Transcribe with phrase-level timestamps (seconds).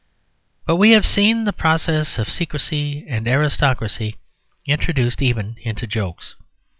[0.65, 4.17] But we have seen the process of secrecy and aristocracy
[4.65, 6.35] introduced even into jokes.